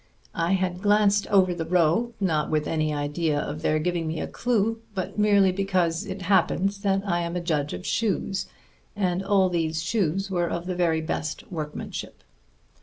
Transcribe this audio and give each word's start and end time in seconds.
I 0.33 0.53
had 0.53 0.81
glanced 0.81 1.27
over 1.27 1.53
the 1.53 1.63
row, 1.63 2.13
not 2.19 2.49
with 2.49 2.67
any 2.67 2.91
idea 2.91 3.39
of 3.39 3.61
their 3.61 3.77
giving 3.77 4.07
me 4.07 4.19
a 4.19 4.25
clue, 4.25 4.79
but 4.95 5.19
merely 5.19 5.51
because 5.51 6.07
it 6.07 6.23
happens 6.23 6.79
that 6.79 7.03
I 7.05 7.19
am 7.21 7.35
a 7.35 7.39
judge 7.39 7.71
of 7.71 7.85
shoes, 7.85 8.47
and 8.95 9.21
all 9.23 9.47
these 9.47 9.83
shoes 9.83 10.31
were 10.31 10.49
of 10.49 10.65
the 10.65 10.73
very 10.75 11.01
best 11.01 11.51
workmanship. 11.51 12.23